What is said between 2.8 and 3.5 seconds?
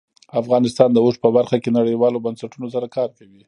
کار کوي.